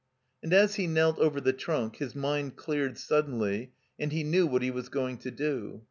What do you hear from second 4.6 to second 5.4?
he was going to